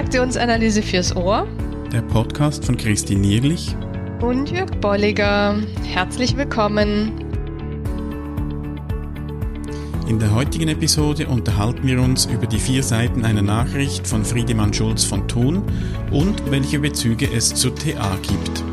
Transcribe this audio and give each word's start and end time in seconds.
Transaktionsanalyse 0.00 0.80
fürs 0.80 1.14
Ohr. 1.14 1.46
Der 1.92 2.00
Podcast 2.00 2.64
von 2.64 2.78
Christine 2.78 3.20
Nierlich 3.20 3.76
und 4.22 4.50
Jörg 4.50 4.70
Bolliger. 4.80 5.58
Herzlich 5.84 6.38
willkommen. 6.38 7.12
In 10.08 10.18
der 10.18 10.34
heutigen 10.34 10.68
Episode 10.68 11.28
unterhalten 11.28 11.86
wir 11.86 12.00
uns 12.00 12.24
über 12.24 12.46
die 12.46 12.58
vier 12.58 12.82
Seiten 12.82 13.26
einer 13.26 13.42
Nachricht 13.42 14.06
von 14.06 14.24
Friedemann 14.24 14.72
Schulz 14.72 15.04
von 15.04 15.28
Thun 15.28 15.62
und 16.10 16.50
welche 16.50 16.78
Bezüge 16.78 17.30
es 17.30 17.54
zur 17.54 17.74
TA 17.74 18.16
gibt. 18.22 18.64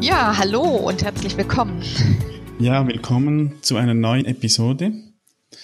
Ja, 0.00 0.38
hallo 0.38 0.62
und 0.62 1.02
herzlich 1.02 1.36
willkommen. 1.36 1.82
Ja, 2.60 2.86
willkommen 2.86 3.54
zu 3.62 3.76
einer 3.78 3.94
neuen 3.94 4.26
Episode, 4.26 4.92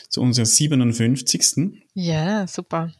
zu 0.08 0.20
unserer 0.20 0.46
57. 0.46 1.82
Ja, 1.94 2.46
super. 2.46 2.92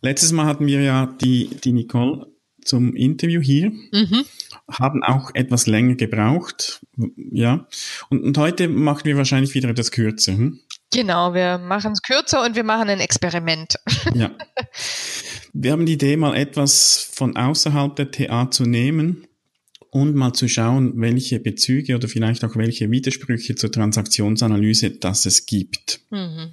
Letztes 0.00 0.32
Mal 0.32 0.46
hatten 0.46 0.66
wir 0.66 0.82
ja 0.82 1.06
die, 1.20 1.48
die 1.64 1.72
Nicole 1.72 2.26
zum 2.64 2.94
Interview 2.94 3.40
hier, 3.40 3.70
mhm. 3.70 4.24
haben 4.70 5.02
auch 5.02 5.30
etwas 5.34 5.66
länger 5.66 5.96
gebraucht, 5.96 6.86
ja. 7.16 7.66
Und, 8.08 8.22
und 8.22 8.38
heute 8.38 8.68
machen 8.68 9.04
wir 9.04 9.16
wahrscheinlich 9.16 9.54
wieder 9.54 9.68
etwas 9.68 9.90
kürzer. 9.90 10.32
Hm? 10.32 10.60
Genau, 10.92 11.34
wir 11.34 11.58
machen 11.58 11.92
es 11.92 12.02
kürzer 12.02 12.44
und 12.44 12.54
wir 12.54 12.64
machen 12.64 12.88
ein 12.88 13.00
Experiment. 13.00 13.76
Ja. 14.14 14.30
Wir 15.54 15.72
haben 15.72 15.86
die 15.86 15.94
Idee, 15.94 16.16
mal 16.16 16.34
etwas 16.36 17.10
von 17.14 17.36
außerhalb 17.36 17.94
der 17.96 18.10
TA 18.10 18.50
zu 18.50 18.64
nehmen 18.64 19.26
und 19.92 20.14
mal 20.14 20.32
zu 20.32 20.48
schauen, 20.48 20.94
welche 20.96 21.38
Bezüge 21.38 21.94
oder 21.94 22.08
vielleicht 22.08 22.44
auch 22.44 22.56
welche 22.56 22.90
Widersprüche 22.90 23.54
zur 23.56 23.70
Transaktionsanalyse 23.70 24.90
das 24.90 25.26
es 25.26 25.44
gibt. 25.44 26.00
Mhm. 26.10 26.52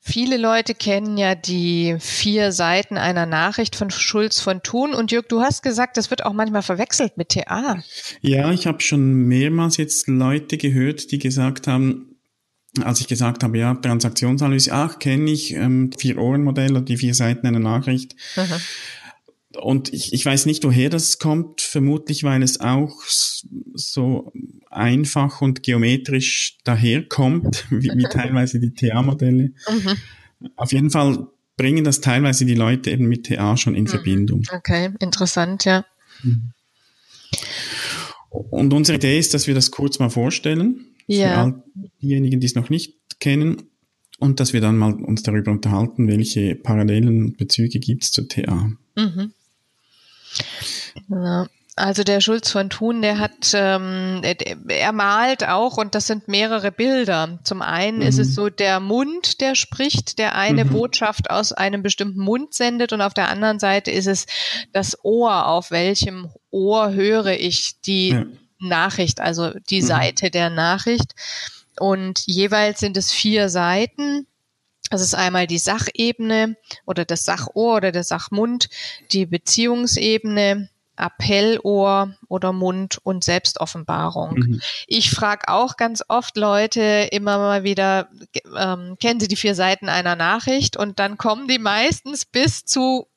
Viele 0.00 0.38
Leute 0.38 0.74
kennen 0.74 1.18
ja 1.18 1.34
die 1.34 1.96
vier 1.98 2.52
Seiten 2.52 2.96
einer 2.96 3.26
Nachricht 3.26 3.76
von 3.76 3.90
Schulz 3.90 4.40
von 4.40 4.62
Thun. 4.62 4.94
Und 4.94 5.12
Jörg, 5.12 5.26
du 5.28 5.40
hast 5.40 5.62
gesagt, 5.62 5.96
das 5.98 6.10
wird 6.10 6.24
auch 6.24 6.32
manchmal 6.32 6.62
verwechselt 6.62 7.16
mit 7.18 7.30
TA. 7.30 7.82
Ja, 8.20 8.50
ich 8.50 8.66
habe 8.66 8.80
schon 8.80 9.26
mehrmals 9.26 9.76
jetzt 9.76 10.08
Leute 10.08 10.56
gehört, 10.56 11.10
die 11.10 11.18
gesagt 11.18 11.66
haben, 11.66 12.16
als 12.82 13.00
ich 13.00 13.08
gesagt 13.08 13.44
habe, 13.44 13.58
ja, 13.58 13.74
Transaktionsanalyse, 13.74 14.72
ach, 14.72 14.98
kenne 14.98 15.30
ich, 15.30 15.52
ähm, 15.52 15.90
Vier-Ohren-Modell 15.96 16.72
oder 16.72 16.80
die 16.82 16.96
vier 16.96 17.14
Seiten 17.14 17.46
einer 17.46 17.60
Nachricht. 17.60 18.14
Mhm. 18.36 18.60
Und 19.56 19.92
ich, 19.92 20.12
ich 20.12 20.24
weiß 20.24 20.46
nicht, 20.46 20.64
woher 20.64 20.90
das 20.90 21.18
kommt, 21.18 21.60
vermutlich, 21.60 22.24
weil 22.24 22.42
es 22.42 22.60
auch 22.60 23.02
so 23.74 24.32
einfach 24.70 25.40
und 25.40 25.62
geometrisch 25.62 26.58
daherkommt, 26.64 27.66
wie, 27.70 27.90
wie 27.94 28.04
teilweise 28.04 28.60
die 28.60 28.74
TA-Modelle. 28.74 29.52
Mhm. 29.68 30.50
Auf 30.56 30.72
jeden 30.72 30.90
Fall 30.90 31.28
bringen 31.56 31.84
das 31.84 32.00
teilweise 32.00 32.44
die 32.44 32.54
Leute 32.54 32.90
eben 32.90 33.06
mit 33.06 33.26
TA 33.26 33.56
schon 33.56 33.74
in 33.74 33.84
mhm. 33.84 33.88
Verbindung. 33.88 34.42
Okay, 34.52 34.90
interessant, 34.98 35.64
ja. 35.64 35.84
Mhm. 36.22 36.50
Und 38.30 38.72
unsere 38.72 38.96
Idee 38.96 39.18
ist, 39.18 39.34
dass 39.34 39.46
wir 39.46 39.54
das 39.54 39.70
kurz 39.70 39.98
mal 39.98 40.10
vorstellen. 40.10 40.86
Ja. 41.06 41.28
Für 41.28 41.38
all 41.38 41.62
diejenigen, 42.02 42.40
die 42.40 42.46
es 42.46 42.54
noch 42.54 42.70
nicht 42.70 42.96
kennen. 43.20 43.62
Und 44.18 44.40
dass 44.40 44.52
wir 44.52 44.60
dann 44.60 44.76
mal 44.76 44.94
uns 44.94 45.22
darüber 45.22 45.50
unterhalten, 45.50 46.08
welche 46.08 46.54
parallelen 46.54 47.36
Bezüge 47.36 47.78
gibt 47.78 48.04
es 48.04 48.12
zur 48.12 48.28
TA. 48.28 48.72
Mhm. 48.96 49.32
Ja. 51.08 51.46
Also 51.76 52.04
der 52.04 52.20
Schulz 52.20 52.52
von 52.52 52.70
Thun, 52.70 53.02
der 53.02 53.18
hat, 53.18 53.52
ähm, 53.52 54.22
er 54.68 54.92
malt 54.92 55.48
auch 55.48 55.76
und 55.76 55.96
das 55.96 56.06
sind 56.06 56.28
mehrere 56.28 56.70
Bilder. 56.70 57.40
Zum 57.42 57.62
einen 57.62 57.96
mhm. 57.98 58.06
ist 58.06 58.20
es 58.20 58.28
mhm. 58.28 58.32
so 58.32 58.48
der 58.48 58.78
Mund, 58.78 59.40
der 59.40 59.56
spricht, 59.56 60.20
der 60.20 60.36
eine 60.36 60.64
mhm. 60.64 60.70
Botschaft 60.70 61.30
aus 61.30 61.52
einem 61.52 61.82
bestimmten 61.82 62.20
Mund 62.20 62.54
sendet 62.54 62.92
und 62.92 63.00
auf 63.00 63.12
der 63.12 63.28
anderen 63.28 63.58
Seite 63.58 63.90
ist 63.90 64.06
es 64.06 64.26
das 64.72 65.04
Ohr, 65.04 65.46
auf 65.48 65.72
welchem 65.72 66.30
Ohr 66.52 66.92
höre 66.92 67.32
ich 67.32 67.80
die 67.80 68.10
ja. 68.10 68.24
Nachricht, 68.60 69.20
also 69.20 69.50
die 69.68 69.82
mhm. 69.82 69.86
Seite 69.86 70.30
der 70.30 70.50
Nachricht. 70.50 71.16
Und 71.80 72.20
jeweils 72.26 72.78
sind 72.78 72.96
es 72.96 73.10
vier 73.10 73.48
Seiten 73.48 74.28
das 74.90 75.00
ist 75.00 75.14
einmal 75.14 75.46
die 75.46 75.58
Sachebene 75.58 76.56
oder 76.84 77.04
das 77.04 77.24
Sachohr 77.24 77.76
oder 77.76 77.92
der 77.92 78.04
Sachmund, 78.04 78.68
die 79.12 79.26
Beziehungsebene, 79.26 80.68
Appellohr 80.96 82.14
oder 82.28 82.52
Mund 82.52 82.98
und 83.02 83.24
Selbstoffenbarung. 83.24 84.34
Mhm. 84.34 84.60
Ich 84.86 85.10
frage 85.10 85.48
auch 85.48 85.76
ganz 85.76 86.04
oft 86.08 86.36
Leute 86.36 87.08
immer 87.10 87.38
mal 87.38 87.64
wieder, 87.64 88.08
ähm, 88.56 88.96
kennen 89.00 89.18
Sie 89.18 89.28
die 89.28 89.36
vier 89.36 89.54
Seiten 89.54 89.88
einer 89.88 90.14
Nachricht? 90.14 90.76
Und 90.76 91.00
dann 91.00 91.18
kommen 91.18 91.48
die 91.48 91.58
meistens 91.58 92.24
bis 92.24 92.64
zu 92.64 93.08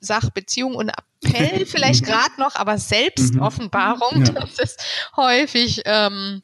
Sachbeziehung 0.00 0.74
und 0.74 0.90
Appell 0.90 1.66
vielleicht 1.66 2.04
gerade 2.04 2.38
noch, 2.38 2.54
aber 2.54 2.78
Selbstoffenbarung, 2.78 4.20
mhm. 4.20 4.26
ja. 4.26 4.32
das 4.32 4.58
ist 4.58 4.84
häufig 5.16 5.82
ähm, 5.84 6.42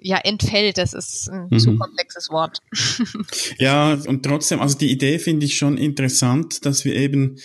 ja, 0.00 0.18
entfällt. 0.18 0.78
Das 0.78 0.94
ist 0.94 1.28
ein 1.30 1.48
mhm. 1.50 1.58
zu 1.58 1.76
komplexes 1.76 2.30
Wort. 2.30 2.58
ja, 3.58 3.94
und 4.06 4.24
trotzdem, 4.24 4.60
also 4.60 4.76
die 4.76 4.90
Idee 4.90 5.18
finde 5.18 5.46
ich 5.46 5.56
schon 5.56 5.78
interessant, 5.78 6.64
dass 6.64 6.84
wir 6.84 6.94
eben 6.94 7.36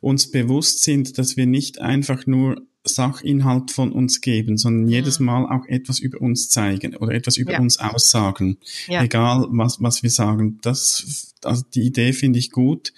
uns 0.00 0.30
bewusst 0.30 0.82
sind, 0.82 1.18
dass 1.18 1.36
wir 1.36 1.46
nicht 1.46 1.80
einfach 1.80 2.26
nur 2.26 2.62
Sachinhalt 2.88 3.70
von 3.70 3.92
uns 3.92 4.20
geben, 4.20 4.56
sondern 4.56 4.84
mhm. 4.84 4.90
jedes 4.90 5.18
Mal 5.18 5.44
auch 5.46 5.66
etwas 5.66 5.98
über 5.98 6.20
uns 6.20 6.48
zeigen 6.48 6.96
oder 6.96 7.12
etwas 7.12 7.36
über 7.36 7.52
ja. 7.52 7.60
uns 7.60 7.78
aussagen. 7.78 8.58
Ja. 8.86 9.02
Egal, 9.02 9.46
was, 9.50 9.82
was 9.82 10.02
wir 10.02 10.10
sagen. 10.10 10.58
Das, 10.62 11.34
also 11.42 11.64
die 11.74 11.82
Idee 11.82 12.12
finde 12.12 12.38
ich 12.38 12.50
gut. 12.50 12.92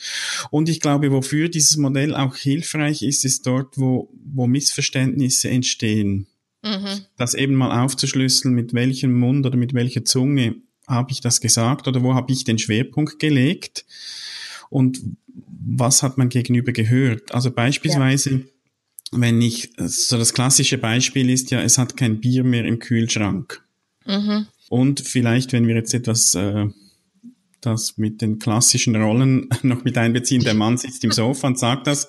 Und 0.51 0.69
ich 0.69 0.81
glaube, 0.81 1.11
wofür 1.11 1.49
dieses 1.49 1.77
Modell 1.77 2.15
auch 2.15 2.37
hilfreich 2.37 3.03
ist, 3.03 3.25
ist 3.25 3.47
dort, 3.47 3.79
wo, 3.79 4.11
wo 4.25 4.47
Missverständnisse 4.47 5.49
entstehen. 5.49 6.27
Mhm. 6.69 7.05
Das 7.17 7.35
eben 7.35 7.55
mal 7.55 7.83
aufzuschlüsseln, 7.83 8.55
mit 8.55 8.75
welchem 8.75 9.19
Mund 9.19 9.47
oder 9.47 9.57
mit 9.57 9.73
welcher 9.73 10.05
Zunge 10.05 10.57
habe 10.87 11.13
ich 11.13 11.21
das 11.21 11.41
gesagt 11.41 11.89
oder 11.89 12.03
wo 12.03 12.15
habe 12.15 12.33
ich 12.33 12.45
den 12.45 12.59
Schwerpunkt 12.59 13.19
gelegt 13.19 13.85
und 14.71 15.01
was 15.61 16.03
hat 16.03 16.19
man 16.19 16.29
gegenüber 16.29 16.73
gehört. 16.73 17.33
Also 17.35 17.51
beispielsweise, 17.51 18.31
ja. 18.31 18.41
wenn 19.13 19.41
ich, 19.41 19.71
so 19.79 20.19
das 20.19 20.35
klassische 20.35 20.79
Beispiel 20.79 21.31
ist 21.31 21.51
ja, 21.51 21.63
es 21.63 21.79
hat 21.79 21.97
kein 21.97 22.21
Bier 22.21 22.45
mehr 22.45 22.65
im 22.65 22.79
Kühlschrank. 22.79 23.63
Mhm. 24.07 24.47
Und 24.69 25.01
vielleicht, 25.01 25.53
wenn 25.53 25.67
wir 25.67 25.75
jetzt 25.75 25.95
etwas 25.95 26.35
äh, 26.35 26.67
das 27.61 27.99
mit 27.99 28.21
den 28.21 28.39
klassischen 28.39 28.97
Rollen 28.97 29.49
noch 29.63 29.85
mit 29.85 29.99
einbeziehen. 29.99 30.43
Der 30.43 30.55
Mann 30.55 30.77
sitzt 30.77 31.05
im 31.05 31.13
Sofa 31.13 31.47
und 31.47 31.59
sagt 31.59 31.87
das. 31.87 32.09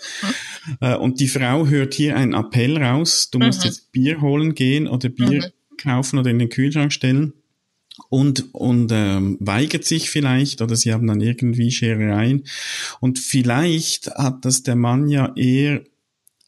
Äh, 0.81 0.95
und 0.95 1.19
die 1.19 1.27
Frau 1.27 1.67
hört 1.67 1.93
hier 1.93 2.15
einen 2.15 2.33
Appell 2.33 2.77
raus. 2.77 3.29
Du 3.31 3.39
musst 3.39 3.61
mhm. 3.61 3.65
jetzt 3.65 3.91
Bier 3.91 4.21
holen 4.21 4.55
gehen 4.55 4.87
oder 4.87 5.09
Bier 5.09 5.51
mhm. 5.51 5.77
kaufen 5.77 6.19
oder 6.19 6.29
in 6.29 6.39
den 6.39 6.49
Kühlschrank 6.49 6.93
stellen. 6.93 7.33
Und, 8.09 8.53
und 8.53 8.91
ähm, 8.93 9.37
weigert 9.41 9.83
sich 9.83 10.09
vielleicht 10.09 10.61
oder 10.61 10.75
sie 10.75 10.93
haben 10.93 11.07
dann 11.07 11.19
irgendwie 11.19 11.69
Scherereien. 11.69 12.43
Und 13.01 13.19
vielleicht 13.19 14.09
hat 14.11 14.45
das 14.45 14.63
der 14.63 14.75
Mann 14.75 15.09
ja 15.09 15.33
eher 15.35 15.81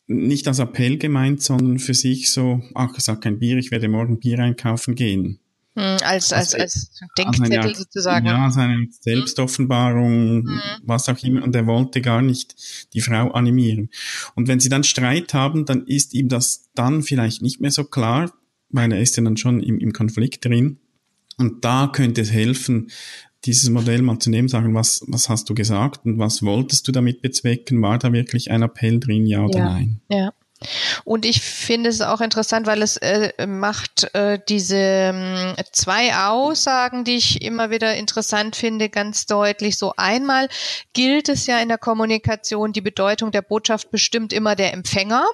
nicht 0.08 0.48
als 0.48 0.60
Appell 0.60 0.98
gemeint, 0.98 1.42
sondern 1.42 1.80
für 1.80 1.94
sich 1.94 2.32
so, 2.32 2.62
ach, 2.74 2.94
ich 2.98 3.04
sag 3.04 3.22
kein 3.22 3.40
Bier, 3.40 3.58
ich 3.58 3.72
werde 3.72 3.88
morgen 3.88 4.20
Bier 4.20 4.40
einkaufen 4.40 4.96
gehen. 4.96 5.40
Hm, 5.74 5.98
als, 6.04 6.34
als, 6.34 6.54
als 6.54 6.92
Denkzettel 7.18 7.60
also 7.60 7.84
sozusagen. 7.84 8.26
Ja, 8.26 8.52
seine 8.52 8.88
Selbstoffenbarung, 8.90 10.44
mhm. 10.44 10.62
was 10.84 11.08
auch 11.08 11.24
immer. 11.24 11.44
Und 11.44 11.56
er 11.56 11.66
wollte 11.66 12.02
gar 12.02 12.22
nicht 12.22 12.56
die 12.94 13.00
Frau 13.00 13.32
animieren. 13.32 13.90
Und 14.36 14.50
wenn 14.50 14.60
sie 14.60 14.68
dann 14.68 14.84
Streit 14.84 15.34
haben, 15.34 15.66
dann 15.66 15.88
ist 15.88 16.14
ihm 16.14 16.28
das 16.28 16.70
dann 16.76 17.04
vielleicht 17.04 17.42
nicht 17.42 17.62
mehr 17.62 17.72
so 17.72 17.86
klar, 17.86 18.34
weil 18.70 18.92
er 18.92 19.00
ist 19.00 19.16
ja 19.16 19.24
dann 19.24 19.38
schon 19.38 19.62
im, 19.62 19.80
im 19.80 19.94
Konflikt 19.94 20.44
drin. 20.44 20.78
Und 21.38 21.64
da 21.64 21.88
könnte 21.88 22.22
es 22.22 22.32
helfen, 22.32 22.92
dieses 23.46 23.70
Modell 23.70 24.02
mal 24.02 24.20
zu 24.20 24.30
nehmen, 24.30 24.50
sagen, 24.50 24.76
was, 24.76 25.04
was 25.08 25.30
hast 25.30 25.50
du 25.50 25.56
gesagt 25.56 26.06
und 26.06 26.20
was 26.20 26.44
wolltest 26.44 26.88
du 26.88 26.92
damit 26.92 27.22
bezwecken? 27.22 27.82
War 27.82 27.98
da 27.98 28.12
wirklich 28.14 28.52
ein 28.52 28.62
Appell 28.62 29.00
drin, 29.00 29.26
ja 29.26 29.44
oder 29.46 29.60
ja, 29.60 29.66
nein? 29.66 30.02
Ja. 30.10 30.34
Und 31.04 31.26
ich 31.26 31.42
finde 31.42 31.90
es 31.90 32.02
auch 32.02 32.22
interessant, 32.22 32.68
weil 32.68 32.82
es 32.82 32.98
äh, 32.98 33.48
macht 33.48 34.14
äh, 34.14 34.40
diese 34.48 34.76
äh, 34.78 35.64
zwei 35.72 36.16
Aussagen, 36.16 37.04
die 37.04 37.16
ich 37.16 37.42
immer 37.42 37.70
wieder 37.70 37.96
interessant 37.96 38.56
finde, 38.56 38.90
ganz 38.90 39.26
deutlich. 39.26 39.78
So 39.78 39.94
einmal 39.98 40.50
gilt 40.94 41.30
es 41.30 41.48
ja 41.48 41.60
in 41.60 41.70
der 41.70 41.78
Kommunikation, 41.78 42.74
die 42.74 42.82
Bedeutung 42.82 43.32
der 43.32 43.42
Botschaft 43.42 43.92
bestimmt 43.92 44.34
immer 44.34 44.56
der 44.56 44.74
Empfänger. 44.74 45.26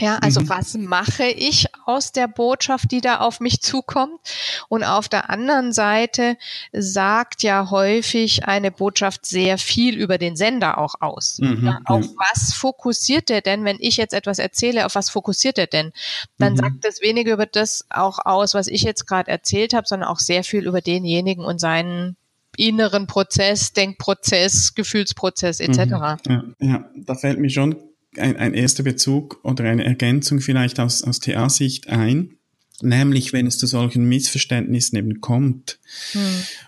Ja, 0.00 0.18
also 0.18 0.40
mhm. 0.40 0.48
was 0.48 0.74
mache 0.74 1.24
ich 1.24 1.66
aus 1.84 2.12
der 2.12 2.28
Botschaft, 2.28 2.92
die 2.92 3.00
da 3.00 3.18
auf 3.18 3.40
mich 3.40 3.60
zukommt? 3.60 4.20
Und 4.68 4.84
auf 4.84 5.08
der 5.08 5.28
anderen 5.28 5.72
Seite 5.72 6.36
sagt 6.72 7.42
ja 7.42 7.70
häufig 7.70 8.46
eine 8.46 8.70
Botschaft 8.70 9.26
sehr 9.26 9.58
viel 9.58 9.96
über 9.96 10.18
den 10.18 10.36
Sender 10.36 10.78
auch 10.78 10.94
aus. 11.00 11.38
Mhm, 11.40 11.66
ja, 11.66 11.80
auf 11.84 12.06
was 12.16 12.54
fokussiert 12.54 13.28
er 13.30 13.40
denn, 13.40 13.64
wenn 13.64 13.78
ich 13.80 13.96
jetzt 13.96 14.14
etwas 14.14 14.38
erzähle, 14.38 14.86
auf 14.86 14.94
was 14.94 15.10
fokussiert 15.10 15.58
er 15.58 15.66
denn? 15.66 15.92
Dann 16.38 16.52
mhm. 16.52 16.58
sagt 16.58 16.84
es 16.84 17.02
weniger 17.02 17.32
über 17.32 17.46
das 17.46 17.84
auch 17.90 18.20
aus, 18.24 18.54
was 18.54 18.68
ich 18.68 18.82
jetzt 18.82 19.06
gerade 19.06 19.30
erzählt 19.30 19.74
habe, 19.74 19.86
sondern 19.88 20.08
auch 20.08 20.20
sehr 20.20 20.44
viel 20.44 20.64
über 20.64 20.80
denjenigen 20.80 21.44
und 21.44 21.58
seinen 21.60 22.16
inneren 22.56 23.06
Prozess, 23.06 23.72
Denkprozess, 23.72 24.74
Gefühlsprozess 24.74 25.60
etc. 25.60 25.78
Mhm. 25.78 26.54
Ja, 26.60 26.68
ja, 26.68 26.84
da 26.96 27.14
fällt 27.14 27.38
mir 27.38 27.50
schon 27.50 27.76
ein, 28.18 28.36
ein 28.36 28.54
erster 28.54 28.82
Bezug 28.82 29.40
oder 29.44 29.64
eine 29.64 29.84
Ergänzung 29.84 30.40
vielleicht 30.40 30.80
aus, 30.80 31.02
aus 31.02 31.20
TA-Sicht 31.20 31.88
ein. 31.88 32.34
Nämlich, 32.80 33.32
wenn 33.32 33.46
es 33.46 33.58
zu 33.58 33.66
solchen 33.66 34.08
Missverständnissen 34.08 34.96
eben 34.98 35.20
kommt 35.20 35.80
hm. 36.12 36.20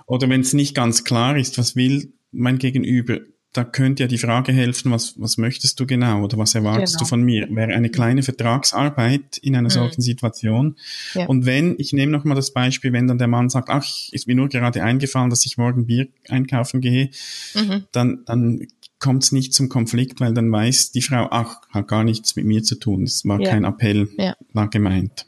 oder 0.06 0.28
wenn 0.28 0.40
es 0.40 0.52
nicht 0.52 0.74
ganz 0.74 1.04
klar 1.04 1.36
ist, 1.36 1.56
was 1.56 1.76
will 1.76 2.12
mein 2.32 2.58
Gegenüber, 2.58 3.20
da 3.52 3.64
könnte 3.64 4.04
ja 4.04 4.06
die 4.06 4.18
Frage 4.18 4.52
helfen, 4.52 4.92
was, 4.92 5.14
was 5.20 5.36
möchtest 5.36 5.78
du 5.80 5.86
genau 5.86 6.22
oder 6.22 6.38
was 6.38 6.54
erwartest 6.54 6.94
genau. 6.94 7.04
du 7.04 7.08
von 7.08 7.22
mir? 7.22 7.48
Wäre 7.50 7.74
eine 7.74 7.90
kleine 7.90 8.22
Vertragsarbeit 8.22 9.38
in 9.38 9.56
einer 9.56 9.68
hm. 9.68 9.74
solchen 9.74 10.02
Situation. 10.02 10.76
Ja. 11.14 11.26
Und 11.26 11.46
wenn, 11.46 11.74
ich 11.78 11.92
nehme 11.92 12.12
nochmal 12.12 12.36
das 12.36 12.52
Beispiel, 12.52 12.92
wenn 12.92 13.08
dann 13.08 13.18
der 13.18 13.26
Mann 13.26 13.48
sagt, 13.48 13.68
ach, 13.68 13.86
ist 14.12 14.28
mir 14.28 14.36
nur 14.36 14.48
gerade 14.48 14.82
eingefallen, 14.84 15.30
dass 15.30 15.46
ich 15.46 15.58
morgen 15.58 15.86
Bier 15.86 16.06
einkaufen 16.28 16.80
gehe, 16.80 17.10
mhm. 17.54 17.84
dann, 17.90 18.22
dann 18.24 18.66
kommt 19.00 19.24
es 19.24 19.32
nicht 19.32 19.54
zum 19.54 19.68
Konflikt, 19.68 20.20
weil 20.20 20.34
dann 20.34 20.52
weiß 20.52 20.92
die 20.92 21.02
Frau, 21.02 21.28
ach, 21.30 21.62
hat 21.70 21.88
gar 21.88 22.04
nichts 22.04 22.36
mit 22.36 22.44
mir 22.44 22.62
zu 22.62 22.76
tun. 22.76 23.04
Es 23.04 23.26
war 23.26 23.40
ja. 23.40 23.50
kein 23.50 23.64
Appell, 23.64 24.08
ja. 24.16 24.36
war 24.52 24.68
gemeint. 24.68 25.26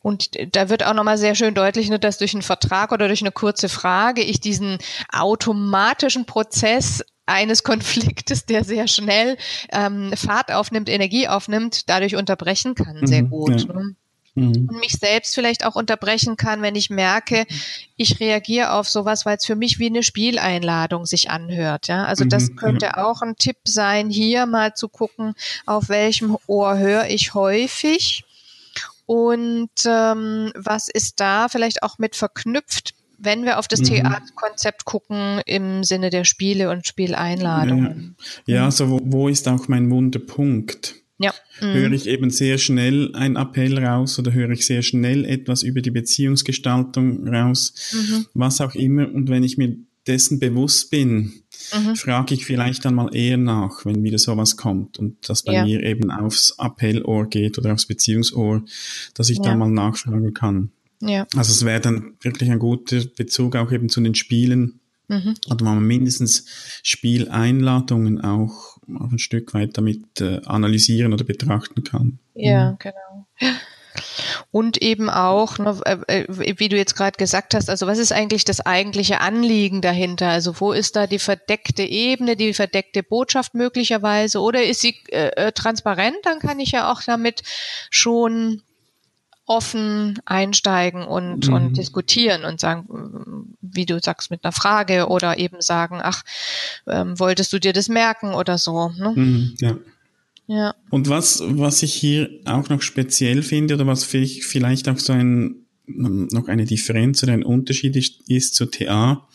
Und 0.00 0.38
da 0.54 0.68
wird 0.68 0.84
auch 0.84 0.94
nochmal 0.94 1.18
sehr 1.18 1.34
schön 1.34 1.54
deutlich, 1.54 1.90
ne, 1.90 1.98
dass 1.98 2.18
durch 2.18 2.34
einen 2.34 2.42
Vertrag 2.42 2.92
oder 2.92 3.08
durch 3.08 3.22
eine 3.22 3.32
kurze 3.32 3.68
Frage 3.68 4.22
ich 4.22 4.40
diesen 4.40 4.78
automatischen 5.12 6.24
Prozess 6.24 7.04
eines 7.26 7.62
Konfliktes, 7.62 8.46
der 8.46 8.64
sehr 8.64 8.88
schnell 8.88 9.36
ähm, 9.72 10.12
Fahrt 10.14 10.52
aufnimmt, 10.52 10.88
Energie 10.88 11.28
aufnimmt, 11.28 11.88
dadurch 11.88 12.16
unterbrechen 12.16 12.74
kann, 12.74 13.06
sehr 13.06 13.24
mhm, 13.24 13.30
gut. 13.30 13.66
Ja. 13.66 13.74
Ne? 13.74 13.96
Mhm. 14.40 14.68
und 14.68 14.80
mich 14.80 14.92
selbst 14.92 15.34
vielleicht 15.34 15.64
auch 15.64 15.74
unterbrechen 15.74 16.36
kann, 16.36 16.62
wenn 16.62 16.74
ich 16.74 16.90
merke, 16.90 17.46
ich 17.96 18.20
reagiere 18.20 18.72
auf 18.72 18.88
sowas, 18.88 19.26
weil 19.26 19.36
es 19.36 19.46
für 19.46 19.56
mich 19.56 19.78
wie 19.78 19.86
eine 19.86 20.02
Spieleinladung 20.02 21.06
sich 21.06 21.30
anhört. 21.30 21.88
Ja, 21.88 22.04
also 22.04 22.24
das 22.24 22.50
mhm. 22.50 22.56
könnte 22.56 22.96
auch 22.96 23.22
ein 23.22 23.36
Tipp 23.36 23.58
sein, 23.64 24.10
hier 24.10 24.46
mal 24.46 24.74
zu 24.74 24.88
gucken, 24.88 25.34
auf 25.66 25.88
welchem 25.88 26.36
Ohr 26.46 26.78
höre 26.78 27.06
ich 27.08 27.34
häufig 27.34 28.24
und 29.06 29.70
ähm, 29.86 30.52
was 30.54 30.88
ist 30.88 31.20
da 31.20 31.48
vielleicht 31.48 31.82
auch 31.82 31.98
mit 31.98 32.16
verknüpft 32.16 32.94
wenn 33.18 33.44
wir 33.44 33.58
auf 33.58 33.68
das 33.68 33.80
mhm. 33.80 33.84
Theaterkonzept 33.84 34.84
gucken 34.84 35.40
im 35.44 35.84
Sinne 35.84 36.10
der 36.10 36.24
Spiele 36.24 36.70
und 36.70 36.86
Spieleinladungen. 36.86 38.16
Ja, 38.46 38.54
ja 38.54 38.64
also 38.64 38.90
wo, 38.90 39.00
wo 39.02 39.28
ist 39.28 39.48
auch 39.48 39.68
mein 39.68 39.90
Wunderpunkt? 39.90 40.94
Ja. 41.18 41.34
Mhm. 41.60 41.74
Höre 41.74 41.92
ich 41.92 42.06
eben 42.06 42.30
sehr 42.30 42.58
schnell 42.58 43.14
einen 43.14 43.36
Appell 43.36 43.78
raus 43.78 44.18
oder 44.18 44.32
höre 44.32 44.50
ich 44.50 44.64
sehr 44.64 44.82
schnell 44.82 45.24
etwas 45.24 45.62
über 45.62 45.82
die 45.82 45.90
Beziehungsgestaltung 45.90 47.26
raus, 47.26 47.74
mhm. 47.92 48.26
was 48.34 48.60
auch 48.60 48.74
immer. 48.74 49.12
Und 49.12 49.28
wenn 49.28 49.42
ich 49.42 49.58
mir 49.58 49.76
dessen 50.06 50.38
bewusst 50.38 50.90
bin, 50.90 51.42
mhm. 51.74 51.96
frage 51.96 52.34
ich 52.34 52.46
vielleicht 52.46 52.84
dann 52.84 52.94
mal 52.94 53.14
eher 53.14 53.36
nach, 53.36 53.84
wenn 53.84 54.02
wieder 54.02 54.18
sowas 54.18 54.56
kommt 54.56 54.98
und 54.98 55.28
das 55.28 55.42
bei 55.42 55.54
ja. 55.54 55.64
mir 55.64 55.82
eben 55.82 56.10
aufs 56.10 56.58
Appellohr 56.58 57.28
geht 57.28 57.58
oder 57.58 57.72
aufs 57.72 57.86
Beziehungsohr, 57.86 58.64
dass 59.14 59.28
ich 59.28 59.38
ja. 59.38 59.44
da 59.44 59.56
mal 59.56 59.70
nachfragen 59.70 60.32
kann. 60.32 60.70
Ja. 61.00 61.26
Also 61.36 61.52
es 61.52 61.64
wäre 61.64 61.80
dann 61.80 62.14
wirklich 62.22 62.50
ein 62.50 62.58
guter 62.58 63.04
Bezug 63.16 63.56
auch 63.56 63.70
eben 63.70 63.88
zu 63.88 64.00
den 64.00 64.14
Spielen, 64.14 64.80
Mhm. 65.08 65.34
Oder 65.50 65.64
man 65.64 65.86
mindestens 65.86 66.44
Spieleinladungen 66.82 68.20
auch 68.20 68.77
ein 68.88 69.18
Stück 69.18 69.54
weit 69.54 69.76
damit 69.76 70.20
äh, 70.20 70.40
analysieren 70.46 71.12
oder 71.12 71.24
betrachten 71.24 71.84
kann. 71.84 72.18
Ja, 72.34 72.72
mhm. 72.72 72.78
genau. 72.78 73.26
Und 74.50 74.80
eben 74.80 75.10
auch, 75.10 75.58
ne, 75.58 75.80
äh, 76.06 76.24
wie 76.28 76.68
du 76.68 76.76
jetzt 76.76 76.94
gerade 76.94 77.16
gesagt 77.16 77.54
hast, 77.54 77.68
also 77.68 77.86
was 77.86 77.98
ist 77.98 78.12
eigentlich 78.12 78.44
das 78.44 78.60
eigentliche 78.60 79.20
Anliegen 79.20 79.80
dahinter? 79.80 80.28
Also 80.28 80.60
wo 80.60 80.72
ist 80.72 80.96
da 80.96 81.06
die 81.06 81.18
verdeckte 81.18 81.82
Ebene, 81.82 82.36
die 82.36 82.54
verdeckte 82.54 83.02
Botschaft 83.02 83.54
möglicherweise? 83.54 84.40
Oder 84.40 84.64
ist 84.64 84.80
sie 84.80 84.94
äh, 85.10 85.48
äh 85.48 85.52
transparent? 85.52 86.16
Dann 86.22 86.38
kann 86.38 86.60
ich 86.60 86.72
ja 86.72 86.92
auch 86.92 87.02
damit 87.02 87.42
schon 87.90 88.62
offen 89.48 90.20
einsteigen 90.26 91.02
und, 91.02 91.48
mhm. 91.48 91.54
und 91.54 91.76
diskutieren 91.76 92.44
und 92.44 92.60
sagen, 92.60 93.56
wie 93.60 93.86
du 93.86 93.98
sagst, 93.98 94.30
mit 94.30 94.44
einer 94.44 94.52
Frage 94.52 95.08
oder 95.08 95.38
eben 95.38 95.60
sagen, 95.60 96.00
ach, 96.02 96.22
ähm, 96.86 97.18
wolltest 97.18 97.52
du 97.52 97.58
dir 97.58 97.72
das 97.72 97.88
merken 97.88 98.34
oder 98.34 98.58
so. 98.58 98.90
Ne? 98.90 99.12
Mhm, 99.16 99.56
ja. 99.58 99.78
ja. 100.46 100.74
Und 100.90 101.08
was, 101.08 101.42
was 101.44 101.82
ich 101.82 101.94
hier 101.94 102.28
auch 102.44 102.68
noch 102.68 102.82
speziell 102.82 103.42
finde 103.42 103.74
oder 103.74 103.86
was 103.86 104.04
vielleicht 104.04 104.88
auch 104.88 104.98
so 104.98 105.14
ein 105.14 105.64
noch 105.90 106.48
eine 106.48 106.66
Differenz 106.66 107.22
oder 107.22 107.32
ein 107.32 107.42
Unterschied 107.42 107.96
ist, 107.96 108.28
ist 108.28 108.54
zu 108.54 108.66
TA. 108.66 109.26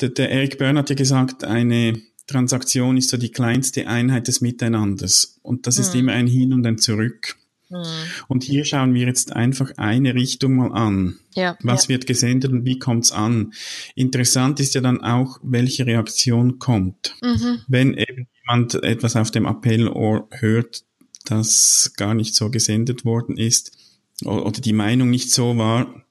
Der, 0.00 0.10
der 0.10 0.30
Eric 0.30 0.56
Byrne 0.56 0.78
hat 0.78 0.88
ja 0.88 0.94
gesagt, 0.94 1.42
eine 1.42 2.00
Transaktion 2.28 2.96
ist 2.96 3.10
so 3.10 3.16
die 3.16 3.32
kleinste 3.32 3.88
Einheit 3.88 4.28
des 4.28 4.40
Miteinanders. 4.40 5.40
Und 5.42 5.66
das 5.66 5.78
mhm. 5.78 5.82
ist 5.82 5.94
immer 5.96 6.12
ein 6.12 6.28
Hin 6.28 6.52
und 6.52 6.64
ein 6.64 6.78
Zurück. 6.78 7.36
Hm. 7.68 7.82
Und 8.28 8.44
hier 8.44 8.64
schauen 8.64 8.94
wir 8.94 9.06
jetzt 9.06 9.32
einfach 9.34 9.72
eine 9.76 10.14
Richtung 10.14 10.56
mal 10.56 10.72
an. 10.72 11.18
Ja, 11.34 11.56
Was 11.62 11.84
ja. 11.84 11.90
wird 11.90 12.06
gesendet 12.06 12.52
und 12.52 12.64
wie 12.64 12.78
kommt's 12.78 13.12
an? 13.12 13.52
Interessant 13.94 14.60
ist 14.60 14.74
ja 14.74 14.80
dann 14.80 15.02
auch, 15.02 15.38
welche 15.42 15.86
Reaktion 15.86 16.58
kommt. 16.58 17.14
Mhm. 17.22 17.60
Wenn 17.68 17.94
eben 17.94 18.28
jemand 18.42 18.82
etwas 18.82 19.16
auf 19.16 19.30
dem 19.30 19.46
Appellohr 19.46 20.28
hört, 20.30 20.84
das 21.24 21.92
gar 21.96 22.14
nicht 22.14 22.34
so 22.34 22.50
gesendet 22.50 23.04
worden 23.04 23.36
ist 23.36 23.72
oder 24.24 24.60
die 24.60 24.72
Meinung 24.72 25.10
nicht 25.10 25.30
so 25.30 25.56
war, 25.56 26.04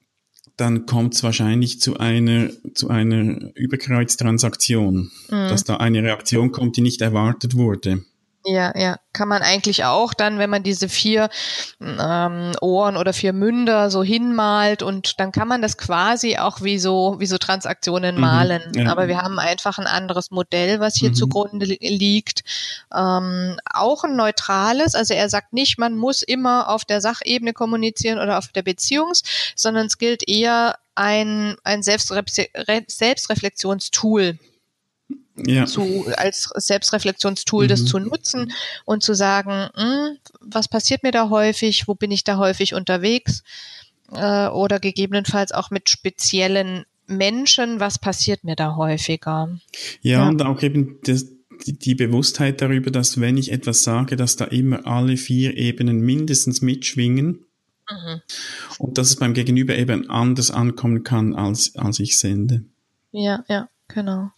dann 0.56 0.86
kommt 0.86 1.14
es 1.14 1.22
wahrscheinlich 1.22 1.80
zu 1.80 1.98
einer, 1.98 2.50
zu 2.74 2.88
einer 2.88 3.50
Überkreuztransaktion, 3.56 5.10
mhm. 5.28 5.30
dass 5.30 5.64
da 5.64 5.76
eine 5.76 6.02
Reaktion 6.02 6.52
kommt, 6.52 6.76
die 6.76 6.80
nicht 6.80 7.00
erwartet 7.00 7.54
wurde. 7.54 8.04
Ja, 8.46 8.78
ja, 8.78 8.98
kann 9.14 9.28
man 9.28 9.40
eigentlich 9.40 9.84
auch 9.84 10.12
dann, 10.12 10.38
wenn 10.38 10.50
man 10.50 10.62
diese 10.62 10.90
vier 10.90 11.30
ähm, 11.80 12.52
Ohren 12.60 12.98
oder 12.98 13.14
vier 13.14 13.32
Münder 13.32 13.90
so 13.90 14.02
hinmalt 14.02 14.82
und 14.82 15.18
dann 15.18 15.32
kann 15.32 15.48
man 15.48 15.62
das 15.62 15.78
quasi 15.78 16.36
auch 16.36 16.60
wie 16.60 16.78
so 16.78 17.16
wie 17.20 17.26
so 17.26 17.38
Transaktionen 17.38 18.16
mhm, 18.16 18.20
malen. 18.20 18.62
Ja. 18.74 18.90
Aber 18.90 19.08
wir 19.08 19.22
haben 19.22 19.38
einfach 19.38 19.78
ein 19.78 19.86
anderes 19.86 20.30
Modell, 20.30 20.78
was 20.78 20.94
hier 20.94 21.10
mhm. 21.10 21.14
zugrunde 21.14 21.64
liegt. 21.64 22.44
Ähm, 22.94 23.56
auch 23.72 24.04
ein 24.04 24.14
neutrales. 24.14 24.94
Also 24.94 25.14
er 25.14 25.30
sagt 25.30 25.54
nicht, 25.54 25.78
man 25.78 25.96
muss 25.96 26.22
immer 26.22 26.68
auf 26.68 26.84
der 26.84 27.00
Sachebene 27.00 27.54
kommunizieren 27.54 28.18
oder 28.18 28.36
auf 28.36 28.48
der 28.48 28.62
Beziehungs, 28.62 29.22
sondern 29.56 29.86
es 29.86 29.96
gilt 29.96 30.28
eher 30.28 30.76
ein 30.94 31.56
ein 31.64 31.82
Selbstre 31.82 32.22
Selbstreflexionstool 32.88 34.38
ja. 35.36 35.66
zu, 35.66 36.06
als 36.16 36.50
Selbstreflexionstool 36.54 37.64
mhm. 37.64 37.68
das 37.68 37.84
zu 37.84 37.98
nutzen 37.98 38.52
und 38.84 39.02
zu 39.02 39.14
sagen, 39.14 39.68
mh, 39.76 39.82
hm, 39.82 40.18
was 40.40 40.68
passiert 40.68 41.02
mir 41.02 41.12
da 41.12 41.30
häufig, 41.30 41.88
wo 41.88 41.94
bin 41.94 42.10
ich 42.10 42.24
da 42.24 42.36
häufig 42.36 42.74
unterwegs 42.74 43.42
äh, 44.12 44.48
oder 44.48 44.78
gegebenenfalls 44.78 45.52
auch 45.52 45.70
mit 45.70 45.88
speziellen 45.88 46.84
Menschen, 47.06 47.80
was 47.80 47.98
passiert 47.98 48.44
mir 48.44 48.56
da 48.56 48.76
häufiger. 48.76 49.58
Ja, 50.02 50.20
ja. 50.20 50.28
und 50.28 50.42
auch 50.42 50.62
eben 50.62 50.98
das, 51.04 51.26
die, 51.66 51.78
die 51.78 51.94
Bewusstheit 51.94 52.60
darüber, 52.60 52.90
dass 52.90 53.20
wenn 53.20 53.36
ich 53.36 53.52
etwas 53.52 53.82
sage, 53.82 54.16
dass 54.16 54.36
da 54.36 54.46
immer 54.46 54.86
alle 54.86 55.16
vier 55.16 55.56
Ebenen 55.56 56.00
mindestens 56.00 56.62
mitschwingen. 56.62 57.44
Mhm. 57.90 58.22
Und 58.78 58.96
dass 58.96 59.08
es 59.08 59.16
beim 59.16 59.34
Gegenüber 59.34 59.76
eben 59.76 60.08
anders 60.08 60.50
ankommen 60.50 61.04
kann, 61.04 61.34
als, 61.34 61.76
als 61.76 62.00
ich 62.00 62.18
sende. 62.18 62.64
Ja, 63.12 63.44
ja, 63.48 63.68
genau. 63.88 64.30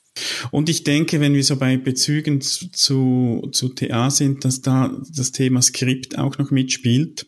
Und 0.50 0.68
ich 0.68 0.84
denke, 0.84 1.20
wenn 1.20 1.34
wir 1.34 1.44
so 1.44 1.56
bei 1.56 1.76
Bezügen 1.76 2.40
zu, 2.40 2.70
zu, 2.70 3.48
zu 3.52 3.68
TA 3.70 4.10
sind, 4.10 4.44
dass 4.44 4.62
da 4.62 4.96
das 5.14 5.32
Thema 5.32 5.62
Skript 5.62 6.18
auch 6.18 6.38
noch 6.38 6.50
mitspielt. 6.50 7.26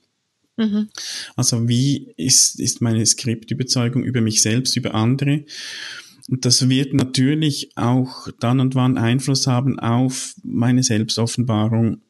Mhm. 0.57 0.89
Also 1.37 1.69
wie 1.69 2.13
ist, 2.17 2.59
ist 2.59 2.81
meine 2.81 3.05
Skriptüberzeugung 3.05 4.03
über 4.03 4.21
mich 4.21 4.43
selbst, 4.43 4.77
über 4.77 4.95
andere? 4.95 5.45
Und 6.29 6.45
das 6.45 6.69
wird 6.69 6.93
natürlich 6.93 7.71
auch 7.77 8.29
dann 8.39 8.61
und 8.61 8.75
wann 8.75 8.99
Einfluss 8.99 9.47
haben 9.47 9.79
auf 9.79 10.35
meine 10.43 10.83
Selbstoffenbarung. 10.83 12.03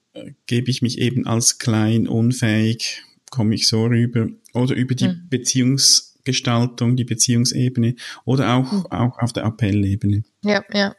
Gebe 0.46 0.70
ich 0.70 0.82
mich 0.82 0.98
eben 0.98 1.26
als 1.26 1.58
klein, 1.58 2.08
unfähig, 2.08 3.04
komme 3.30 3.54
ich 3.54 3.68
so 3.68 3.84
rüber 3.84 4.28
oder 4.52 4.74
über 4.74 4.94
die 4.94 5.08
mhm. 5.08 5.28
Beziehungs 5.28 6.08
Gestaltung, 6.24 6.96
die 6.96 7.04
Beziehungsebene 7.04 7.94
oder 8.24 8.54
auch, 8.54 8.70
mhm. 8.70 8.86
auch 8.86 9.18
auf 9.18 9.32
der 9.32 9.44
Appellebene. 9.44 10.24
Ja, 10.42 10.62
ja. 10.72 10.94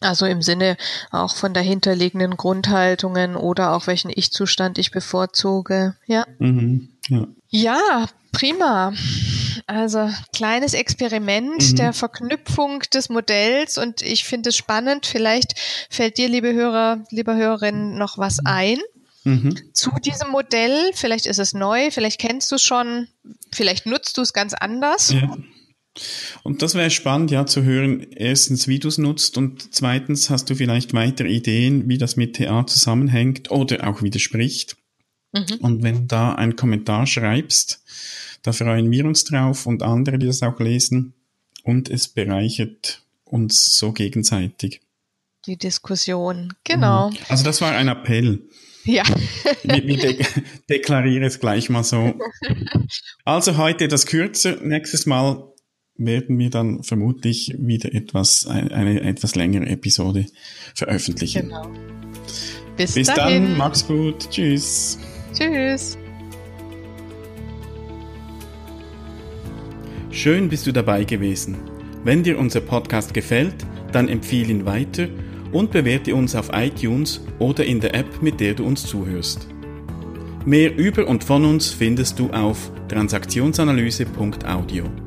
Also 0.00 0.26
im 0.26 0.42
Sinne 0.42 0.76
auch 1.10 1.34
von 1.34 1.54
dahinterliegenden 1.54 2.36
Grundhaltungen 2.36 3.34
oder 3.34 3.72
auch 3.72 3.86
welchen 3.86 4.10
Ich-Zustand 4.14 4.78
ich 4.78 4.90
bevorzuge. 4.90 5.96
Ja. 6.06 6.26
Mhm, 6.38 6.90
ja. 7.08 7.26
ja, 7.48 8.06
prima. 8.32 8.92
Also 9.66 10.10
kleines 10.34 10.74
Experiment 10.74 11.72
mhm. 11.72 11.76
der 11.76 11.92
Verknüpfung 11.94 12.80
des 12.92 13.08
Modells 13.08 13.78
und 13.78 14.02
ich 14.02 14.24
finde 14.24 14.50
es 14.50 14.56
spannend. 14.56 15.06
Vielleicht 15.06 15.58
fällt 15.88 16.18
dir, 16.18 16.28
liebe 16.28 16.52
Hörer, 16.52 17.02
liebe 17.10 17.34
Hörerinnen, 17.34 17.96
noch 17.96 18.18
was 18.18 18.38
ein 18.44 18.78
mhm. 19.24 19.56
zu 19.72 19.90
diesem 20.04 20.30
Modell. 20.30 20.92
Vielleicht 20.94 21.26
ist 21.26 21.38
es 21.38 21.54
neu, 21.54 21.90
vielleicht 21.90 22.20
kennst 22.20 22.52
du 22.52 22.56
es 22.56 22.62
schon, 22.62 23.08
vielleicht 23.50 23.86
nutzt 23.86 24.18
du 24.18 24.22
es 24.22 24.32
ganz 24.32 24.52
anders. 24.54 25.12
Ja. 25.12 25.36
Und 26.42 26.62
das 26.62 26.74
wäre 26.74 26.90
spannend, 26.90 27.30
ja, 27.30 27.46
zu 27.46 27.62
hören, 27.62 28.06
erstens, 28.14 28.68
wie 28.68 28.78
du 28.78 28.88
es 28.88 28.98
nutzt 28.98 29.38
und 29.38 29.74
zweitens, 29.74 30.30
hast 30.30 30.50
du 30.50 30.54
vielleicht 30.54 30.94
weitere 30.94 31.28
Ideen, 31.28 31.88
wie 31.88 31.98
das 31.98 32.16
mit 32.16 32.36
TA 32.36 32.66
zusammenhängt 32.66 33.50
oder 33.50 33.88
auch 33.88 34.02
widerspricht. 34.02 34.76
Mhm. 35.32 35.56
Und 35.60 35.82
wenn 35.82 36.08
da 36.08 36.34
einen 36.34 36.56
Kommentar 36.56 37.06
schreibst, 37.06 37.82
da 38.42 38.52
freuen 38.52 38.90
wir 38.90 39.04
uns 39.06 39.24
drauf 39.24 39.66
und 39.66 39.82
andere, 39.82 40.18
die 40.18 40.26
das 40.26 40.42
auch 40.42 40.60
lesen. 40.60 41.14
Und 41.62 41.90
es 41.90 42.08
bereichert 42.08 43.02
uns 43.24 43.76
so 43.76 43.92
gegenseitig. 43.92 44.82
Die 45.46 45.56
Diskussion, 45.56 46.52
genau. 46.64 47.10
Mhm. 47.10 47.16
Also 47.28 47.44
das 47.44 47.60
war 47.60 47.72
ein 47.72 47.88
Appell. 47.88 48.42
Ja. 48.84 49.02
ich 49.64 50.00
de 50.00 50.24
deklariere 50.70 51.26
es 51.26 51.40
gleich 51.40 51.68
mal 51.68 51.84
so. 51.84 52.14
Also 53.24 53.56
heute 53.56 53.88
das 53.88 54.06
kürzer. 54.06 54.58
Nächstes 54.62 55.06
Mal 55.06 55.52
werden 55.98 56.38
wir 56.38 56.50
dann 56.50 56.82
vermutlich 56.82 57.54
wieder 57.58 57.94
etwas, 57.94 58.46
eine, 58.46 59.00
etwas 59.02 59.34
längere 59.34 59.66
Episode 59.66 60.26
veröffentlichen. 60.74 61.48
Genau. 61.48 61.70
Bis, 62.76 62.94
Bis 62.94 63.08
dann, 63.08 63.56
mach's 63.56 63.86
gut. 63.86 64.28
Tschüss. 64.30 64.98
Tschüss. 65.32 65.96
Schön 70.10 70.48
bist 70.48 70.66
du 70.66 70.72
dabei 70.72 71.04
gewesen. 71.04 71.56
Wenn 72.04 72.22
dir 72.22 72.38
unser 72.38 72.60
Podcast 72.60 73.14
gefällt, 73.14 73.54
dann 73.92 74.08
empfehle 74.08 74.50
ihn 74.50 74.66
weiter 74.66 75.08
und 75.52 75.70
bewerte 75.70 76.14
uns 76.14 76.34
auf 76.34 76.50
iTunes 76.52 77.20
oder 77.38 77.64
in 77.64 77.80
der 77.80 77.94
App, 77.94 78.22
mit 78.22 78.40
der 78.40 78.54
du 78.54 78.64
uns 78.64 78.86
zuhörst. 78.86 79.48
Mehr 80.44 80.76
über 80.76 81.06
und 81.06 81.24
von 81.24 81.44
uns 81.44 81.70
findest 81.70 82.18
du 82.18 82.30
auf 82.30 82.70
transaktionsanalyse.audio. 82.88 85.05